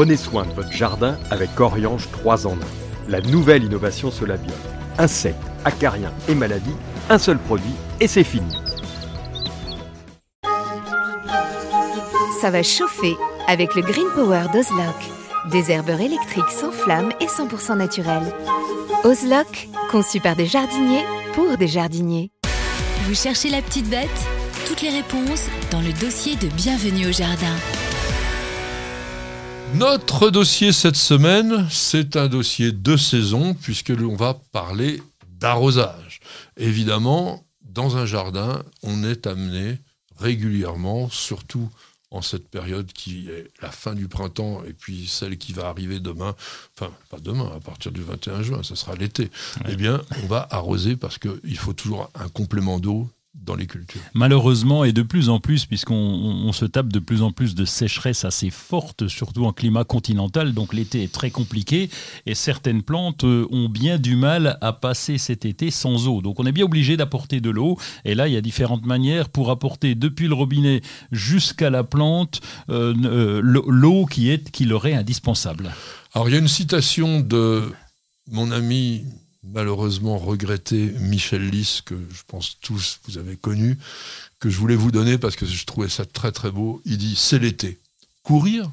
[0.00, 2.56] Prenez soin de votre jardin avec Oriange 3 en 1.
[3.10, 4.56] La nouvelle innovation Solabium.
[4.96, 6.74] Insectes, acariens et maladies,
[7.10, 8.50] un seul produit et c'est fini.
[12.40, 13.14] Ça va chauffer
[13.46, 14.96] avec le Green Power d'Ozlock.
[15.50, 18.32] Des herbeurs électriques sans flamme et 100% naturels.
[19.04, 21.04] Ozlock, conçu par des jardiniers
[21.34, 22.30] pour des jardiniers.
[23.02, 24.08] Vous cherchez la petite bête?
[24.66, 27.54] Toutes les réponses dans le dossier de Bienvenue au Jardin.
[29.74, 35.02] Notre dossier cette semaine, c'est un dossier de saison puisque l'on va parler
[35.38, 36.20] d'arrosage.
[36.56, 39.78] Évidemment, dans un jardin, on est amené
[40.18, 41.70] régulièrement, surtout
[42.10, 46.00] en cette période qui est la fin du printemps et puis celle qui va arriver
[46.00, 46.34] demain,
[46.76, 49.30] enfin pas demain, à partir du 21 juin, ce sera l'été,
[49.68, 54.00] eh bien on va arroser parce qu'il faut toujours un complément d'eau dans les cultures.
[54.12, 58.24] Malheureusement, et de plus en plus, puisqu'on se tape de plus en plus de sécheresse
[58.24, 61.90] assez forte, surtout en climat continental, donc l'été est très compliqué,
[62.26, 66.22] et certaines plantes euh, ont bien du mal à passer cet été sans eau.
[66.22, 69.28] Donc on est bien obligé d'apporter de l'eau, et là il y a différentes manières
[69.28, 70.80] pour apporter depuis le robinet
[71.12, 75.72] jusqu'à la plante euh, euh, l'eau qui, est, qui leur est indispensable.
[76.14, 77.62] Alors il y a une citation de
[78.30, 79.04] mon ami
[79.42, 83.78] malheureusement regretté Michel Lys, que je pense tous vous avez connu,
[84.38, 86.82] que je voulais vous donner parce que je trouvais ça très très beau.
[86.84, 87.78] Il dit C'est l'été.
[88.22, 88.70] Courir,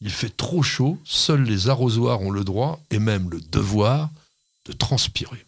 [0.00, 4.10] il fait trop chaud, seuls les arrosoirs ont le droit et même le devoir
[4.66, 5.44] de transpirer.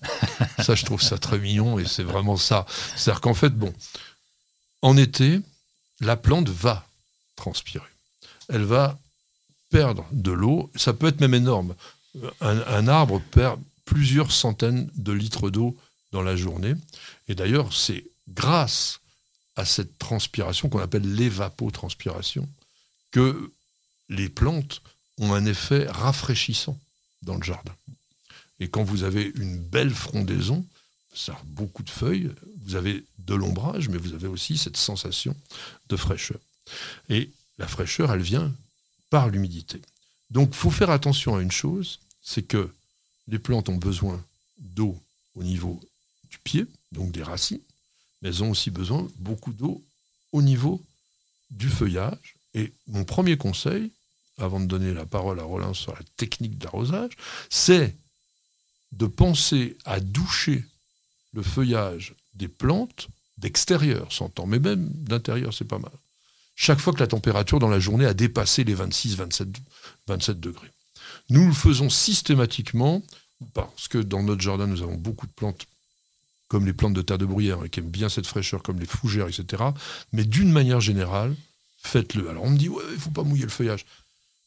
[0.63, 2.67] ça, je trouve ça très mignon et c'est vraiment ça.
[2.97, 3.73] C'est-à-dire qu'en fait, bon,
[4.83, 5.41] en été,
[6.01, 6.87] la plante va
[7.37, 7.85] transpirer.
[8.49, 8.99] Elle va
[9.71, 10.71] perdre de l'eau.
[10.75, 11.75] Ça peut être même énorme.
[12.41, 15.77] Un, un arbre perd plusieurs centaines de litres d'eau
[16.13, 16.75] dans la journée.
[17.29, 19.01] Et d'ailleurs, c'est grâce
[19.57, 22.49] à cette transpiration qu'on appelle l'évapotranspiration
[23.11, 23.53] que
[24.09, 24.83] les plantes
[25.19, 26.79] ont un effet rafraîchissant
[27.23, 27.75] dans le jardin.
[28.61, 30.65] Et quand vous avez une belle frondaison,
[31.15, 32.31] ça a beaucoup de feuilles,
[32.65, 35.37] vous avez de l'ombrage, mais vous avez aussi cette sensation
[35.89, 36.39] de fraîcheur.
[37.09, 38.53] Et la fraîcheur, elle vient
[39.11, 39.81] par l'humidité.
[40.31, 42.73] Donc, il faut faire attention à une chose, c'est que
[43.29, 44.23] les plantes ont besoin
[44.59, 45.01] d'eau
[45.35, 45.81] au niveau
[46.31, 47.61] du pied, donc des racines,
[48.21, 49.83] mais elles ont aussi besoin beaucoup d'eau
[50.33, 50.83] au niveau
[51.51, 52.37] du feuillage.
[52.55, 53.91] Et mon premier conseil,
[54.39, 57.13] avant de donner la parole à Roland sur la technique d'arrosage,
[57.51, 57.97] c'est
[58.93, 60.65] de penser à doucher
[61.33, 63.09] le feuillage des plantes
[63.39, 65.93] d'extérieur, s'entend, mais même d'intérieur, c'est pas mal.
[66.57, 69.55] Chaque fois que la température dans la journée a dépassé les 26-27
[70.07, 70.71] 27 degrés.
[71.31, 73.03] Nous le faisons systématiquement
[73.53, 75.67] parce que dans notre jardin, nous avons beaucoup de plantes
[76.49, 79.27] comme les plantes de terre de bruyère, qui aiment bien cette fraîcheur, comme les fougères,
[79.27, 79.63] etc.
[80.13, 81.35] Mais d'une manière générale,
[81.79, 82.29] faites-le.
[82.29, 83.85] Alors on me dit, ouais, il ne faut pas mouiller le feuillage.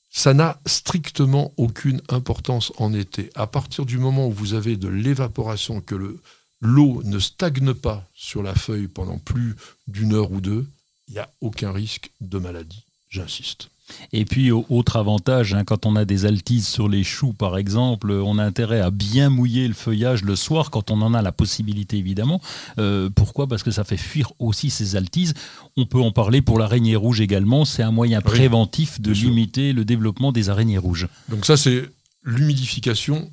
[0.09, 3.29] Ça n'a strictement aucune importance en été.
[3.35, 6.19] À partir du moment où vous avez de l'évaporation, que
[6.61, 9.55] l'eau ne stagne pas sur la feuille pendant plus
[9.87, 10.65] d'une heure ou deux,
[11.09, 12.86] il n'y a aucun risque de maladie.
[13.09, 13.69] J'insiste.
[14.11, 18.11] Et puis, autre avantage, hein, quand on a des altises sur les choux, par exemple,
[18.11, 21.31] on a intérêt à bien mouiller le feuillage le soir, quand on en a la
[21.31, 22.41] possibilité, évidemment.
[22.79, 23.47] Euh, pourquoi?
[23.47, 25.33] Parce que ça fait fuir aussi ces altises.
[25.77, 27.65] On peut en parler pour l'araignée rouge également.
[27.65, 31.07] C'est un moyen préventif de limiter le développement des araignées rouges.
[31.29, 31.89] Donc ça, c'est
[32.23, 33.31] l'humidification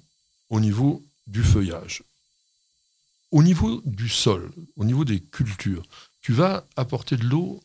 [0.50, 2.02] au niveau du feuillage.
[3.32, 5.82] Au niveau du sol, au niveau des cultures,
[6.22, 7.60] tu vas apporter de l'eau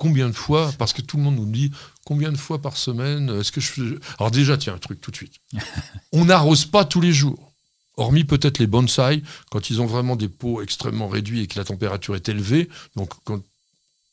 [0.00, 1.70] combien de fois Parce que tout le monde nous dit
[2.04, 5.16] combien de fois par semaine Est-ce que je Alors déjà, tiens, un truc tout de
[5.16, 5.34] suite.
[6.12, 7.52] On n'arrose pas tous les jours.
[7.96, 11.66] Hormis peut-être les bonsaïs, quand ils ont vraiment des pots extrêmement réduits et que la
[11.66, 13.42] température est élevée, donc quand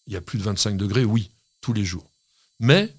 [0.07, 1.31] il y a plus de 25 degrés, oui,
[1.61, 2.05] tous les jours.
[2.59, 2.93] Mais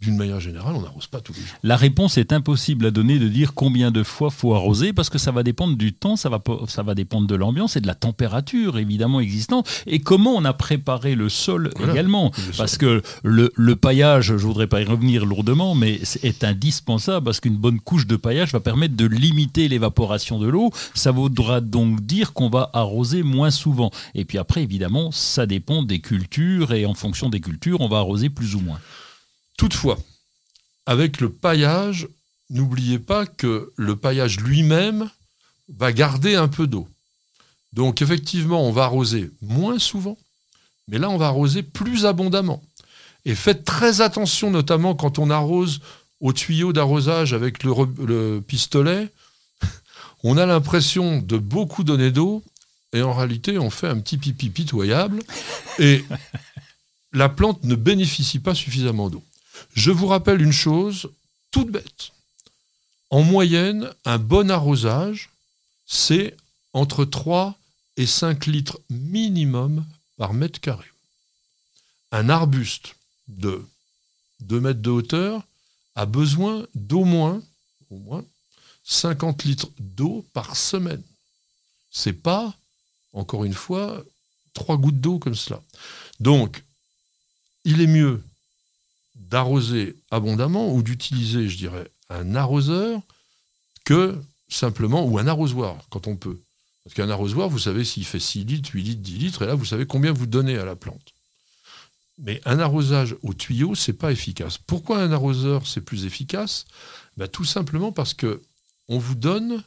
[0.00, 1.56] d'une manière générale, on n'arrose pas tous les jours.
[1.62, 5.18] La réponse est impossible à donner de dire combien de fois faut arroser parce que
[5.18, 7.94] ça va dépendre du temps, ça va, ça va dépendre de l'ambiance et de la
[7.94, 12.32] température évidemment existante et comment on a préparé le sol également.
[12.58, 17.40] parce que le, le, paillage, je voudrais pas y revenir lourdement, mais est indispensable parce
[17.40, 20.70] qu'une bonne couche de paillage va permettre de limiter l'évaporation de l'eau.
[20.94, 23.90] Ça voudra donc dire qu'on va arroser moins souvent.
[24.14, 27.98] Et puis après, évidemment, ça dépend des cultures et en fonction des cultures, on va
[27.98, 28.78] arroser plus ou moins.
[29.56, 29.98] Toutefois,
[30.86, 32.08] avec le paillage,
[32.50, 35.10] n'oubliez pas que le paillage lui-même
[35.68, 36.88] va garder un peu d'eau.
[37.72, 40.18] Donc effectivement, on va arroser moins souvent,
[40.88, 42.62] mais là, on va arroser plus abondamment.
[43.24, 45.80] Et faites très attention, notamment quand on arrose
[46.20, 49.08] au tuyau d'arrosage avec le, pistolet.
[50.24, 52.42] On a l'impression de beaucoup donner d'eau,
[52.94, 55.22] et en réalité, on fait un petit pipi pitoyable,
[55.78, 56.02] et
[57.12, 59.22] la plante ne bénéficie pas suffisamment d'eau.
[59.74, 61.10] Je vous rappelle une chose,
[61.50, 62.12] toute bête.
[63.10, 65.30] En moyenne, un bon arrosage,
[65.86, 66.36] c'est
[66.72, 67.56] entre 3
[67.96, 69.84] et 5 litres minimum
[70.16, 70.86] par mètre carré.
[72.10, 72.96] Un arbuste
[73.28, 73.64] de
[74.40, 75.42] 2 mètres de hauteur
[75.94, 77.40] a besoin d'au moins,
[77.90, 78.24] au moins
[78.84, 81.02] 50 litres d'eau par semaine.
[81.90, 82.54] C'est pas,
[83.12, 84.02] encore une fois,
[84.52, 85.62] trois gouttes d'eau comme cela.
[86.20, 86.62] Donc,
[87.64, 88.22] il est mieux
[89.34, 93.00] d'arroser abondamment ou d'utiliser, je dirais, un arroseur
[93.84, 94.16] que
[94.48, 96.38] simplement, ou un arrosoir, quand on peut.
[96.84, 99.56] Parce qu'un arrosoir, vous savez s'il fait 6 litres, 8 litres, 10 litres, et là,
[99.56, 101.14] vous savez combien vous donnez à la plante.
[102.18, 104.56] Mais un arrosage au tuyau, c'est pas efficace.
[104.56, 106.66] Pourquoi un arroseur, c'est plus efficace?
[107.16, 108.40] Ben, Tout simplement parce que
[108.86, 109.64] on vous donne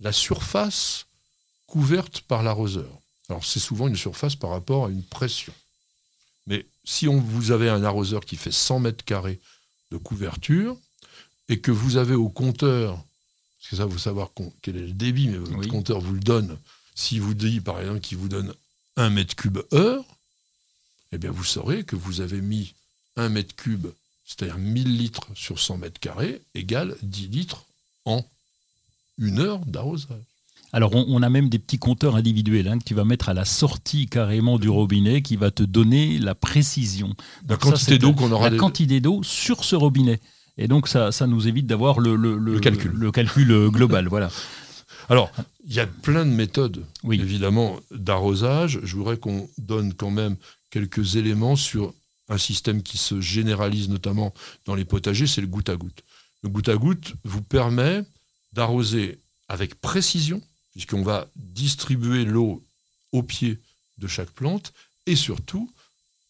[0.00, 1.04] la surface
[1.66, 2.90] couverte par l'arroseur.
[3.28, 5.52] Alors, c'est souvent une surface par rapport à une pression.
[6.50, 9.40] Mais si on, vous avez un arroseur qui fait 100 mètres carrés
[9.92, 10.76] de couverture
[11.48, 15.28] et que vous avez au compteur, parce que ça, vous savoir quel est le débit,
[15.28, 16.58] mais votre compteur vous le donne.
[16.96, 18.52] Si vous dit, par exemple, qu'il vous donne
[18.96, 20.04] 1 mètre cube heure,
[21.12, 22.74] eh bien, vous saurez que vous avez mis
[23.16, 23.86] 1 mètre cube,
[24.26, 27.64] c'est-à-dire 1000 litres sur 100 mètres carrés, égale 10 litres
[28.06, 28.28] en
[29.18, 30.29] une heure d'arrosage.
[30.72, 33.44] Alors, on, a même des petits compteurs individuels hein, que tu vas mettre à la
[33.44, 37.14] sortie carrément du robinet qui va te donner la précision.
[37.48, 38.50] La quantité d'eau qu'on aura.
[38.50, 40.20] La quantité d'eau sur ce robinet.
[40.58, 42.92] Et donc, ça, ça nous évite d'avoir le, le, calcul.
[42.92, 44.06] le calcul euh, global.
[44.08, 44.30] voilà.
[45.08, 45.32] Alors,
[45.66, 48.78] il y a plein de méthodes, évidemment, d'arrosage.
[48.84, 50.36] Je voudrais qu'on donne quand même
[50.70, 51.92] quelques éléments sur
[52.28, 54.32] un système qui se généralise notamment
[54.66, 56.02] dans les potagers, c'est le goutte à goutte.
[56.42, 58.04] Le goutte à goutte vous permet
[58.52, 59.18] d'arroser
[59.48, 60.40] avec précision,
[60.72, 62.62] puisqu'on va distribuer l'eau
[63.12, 63.58] au pied
[63.98, 64.72] de chaque plante,
[65.06, 65.70] et surtout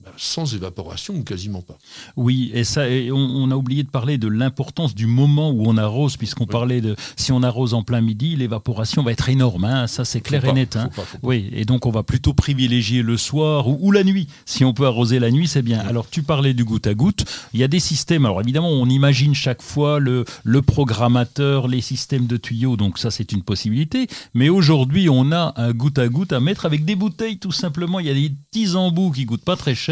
[0.03, 1.77] bah, sans évaporation ou quasiment pas.
[2.17, 6.17] Oui, et ça, on, a oublié de parler de l'importance du moment où on arrose,
[6.17, 9.67] puisqu'on parlait de si on arrose en plein midi, l'évaporation va être énorme.
[9.67, 10.77] Hein, ça, c'est clair et net.
[10.77, 10.89] Hein.
[11.23, 14.27] Oui, et donc on va plutôt privilégier le soir ou, la nuit.
[14.47, 15.81] Si on peut arroser la nuit, c'est bien.
[15.81, 17.27] Alors, tu parlais du goutte à goutte.
[17.53, 18.25] Il y a des systèmes.
[18.25, 22.79] Alors, évidemment, on imagine chaque fois le, le programmateur, les systèmes de tuyaux.
[22.79, 24.07] Donc, ça, c'est une possibilité.
[24.33, 28.01] Mais aujourd'hui, on a un goutte à goutte à mettre avec des bouteilles, tout simplement.
[28.01, 29.90] Il y a des petits embouts qui coûtent pas très cher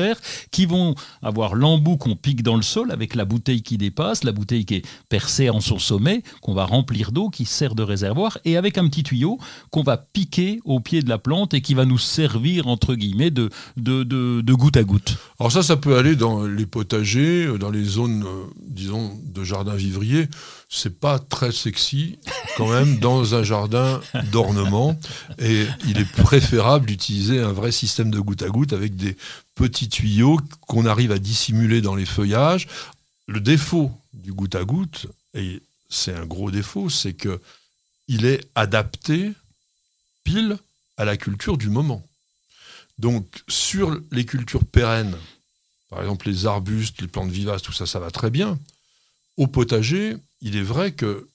[0.50, 4.32] qui vont avoir l'embout qu'on pique dans le sol avec la bouteille qui dépasse, la
[4.32, 8.38] bouteille qui est percée en son sommet, qu'on va remplir d'eau, qui sert de réservoir,
[8.44, 9.38] et avec un petit tuyau
[9.70, 13.30] qu'on va piquer au pied de la plante et qui va nous servir, entre guillemets,
[13.30, 15.16] de, de, de, goutte à goutte.
[15.38, 19.44] Alors ça, ça peut aller dans les potagers, euh, dans les zones, euh, disons, de
[19.44, 20.28] jardin vivrier
[20.68, 22.18] c'est pas très sexy
[22.56, 24.98] quand même dans un jardin d'ornement
[25.38, 29.16] et il est préférable d'utiliser un vrai système de goutte à goutte avec des
[29.58, 30.38] petits tuyaux
[30.68, 32.68] qu'on arrive à dissimuler dans les feuillages.
[33.26, 35.60] Le défaut du goutte à goutte, et
[35.90, 37.40] c'est un gros défaut, c'est que
[38.06, 39.32] il est adapté
[40.22, 40.58] pile
[40.96, 42.06] à la culture du moment.
[42.98, 45.18] Donc sur les cultures pérennes,
[45.90, 48.58] par exemple les arbustes, les plantes vivaces, tout ça, ça va très bien.
[49.36, 51.28] Au potager, il est vrai que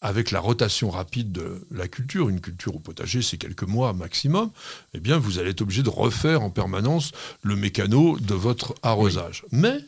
[0.00, 4.50] avec la rotation rapide de la culture, une culture au potager, c'est quelques mois maximum,
[4.94, 7.12] eh bien, vous allez être obligé de refaire en permanence
[7.42, 9.44] le mécano de votre arrosage.
[9.50, 9.78] Mais,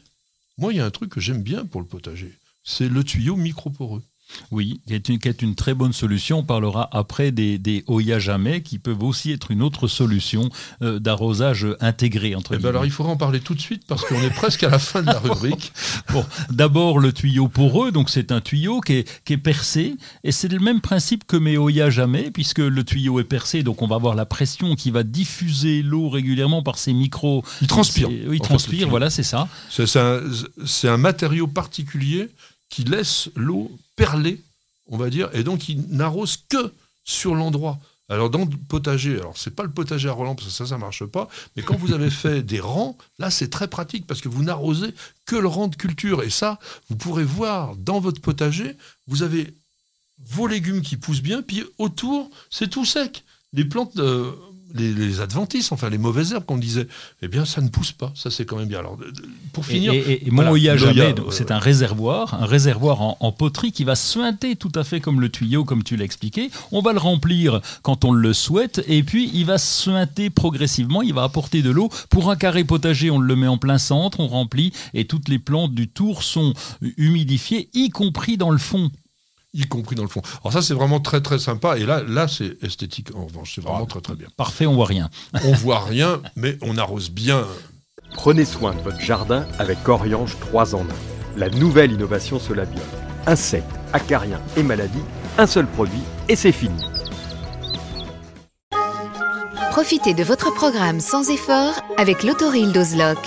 [0.59, 3.37] moi, il y a un truc que j'aime bien pour le potager, c'est le tuyau
[3.37, 4.03] microporeux.
[4.51, 6.39] Oui, qui est, une, très bonne solution.
[6.39, 10.51] On parlera après des, des Oya Jamais, qui peuvent aussi être une autre solution
[10.83, 12.35] euh, d'arrosage intégré.
[12.35, 14.63] Entre eh ben alors il faudra en parler tout de suite parce qu'on est presque
[14.65, 15.73] à la fin de la rubrique.
[16.13, 20.33] bon, d'abord le tuyau poreux, donc c'est un tuyau qui est, qui est percé et
[20.33, 23.87] c'est le même principe que mes Oya Jamais, puisque le tuyau est percé, donc on
[23.87, 27.45] va avoir la pression qui va diffuser l'eau régulièrement par ces micros.
[27.61, 28.09] Il transpire.
[28.09, 29.49] Oui, il transpire, voilà, c'est ça.
[29.71, 30.21] C'est un,
[30.85, 32.29] un matériau particulier
[32.71, 34.41] qui laisse l'eau perler,
[34.87, 36.73] on va dire, et donc il n'arrose que
[37.05, 37.79] sur l'endroit.
[38.09, 40.79] Alors dans le potager, alors c'est pas le potager à Roland parce que ça ça
[40.79, 44.29] marche pas, mais quand vous avez fait des rangs, là c'est très pratique parce que
[44.29, 44.95] vous n'arrosez
[45.27, 46.59] que le rang de culture et ça
[46.89, 49.55] vous pourrez voir dans votre potager, vous avez
[50.27, 53.25] vos légumes qui poussent bien, puis autour c'est tout sec.
[53.53, 54.33] Les plantes euh,
[54.75, 56.87] les, adventices, enfin les mauvaises herbes qu'on disait,
[57.23, 58.13] eh bien ça ne pousse pas.
[58.15, 58.79] Ça c'est quand même bien.
[58.81, 58.99] Alors
[59.53, 64.57] pour finir, et, et, jamais, c'est un réservoir, un réservoir en, poterie qui va suinter
[64.57, 66.51] tout à fait comme le tuyau, comme tu l'as expliqué.
[66.73, 71.03] On va le remplir quand on le souhaite, et puis il va suinter progressivement.
[71.03, 73.11] Il va apporter de l'eau pour un carré potager.
[73.11, 76.55] On le met en plein centre, on remplit, et toutes les plantes du tour sont
[76.97, 78.91] humidifiées, y compris dans le fond
[79.55, 80.23] y compris dans le fond.
[80.43, 81.77] Alors ça, c'est vraiment très très sympa.
[81.79, 83.15] Et là, là, c'est esthétique.
[83.15, 84.29] En revanche, c'est vraiment ah, très très bien.
[84.37, 85.11] Parfait, on voit rien.
[85.45, 87.47] on voit rien, mais on arrose bien.
[88.15, 90.85] Prenez soin de votre jardin avec Oriange 3 en 1.
[91.37, 92.83] La nouvelle innovation Solabia.
[93.27, 95.03] Insectes, acariens et maladies,
[95.39, 96.83] un seul produit et c'est fini.
[99.71, 103.19] Profitez de votre programme sans effort avec l'autoril d'Ozlock.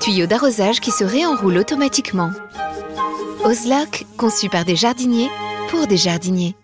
[0.00, 2.30] Tuyau d'arrosage qui se réenroule automatiquement.
[3.44, 5.28] Ozlock, conçu par des jardiniers
[5.72, 6.54] pour des jardiniers.